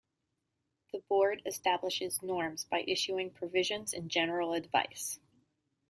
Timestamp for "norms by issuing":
2.23-3.29